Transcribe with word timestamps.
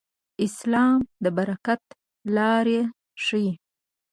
اسلام 0.45 0.99
د 1.23 1.25
برکت 1.37 1.83
لار 2.35 2.67
ښيي. 3.25 3.51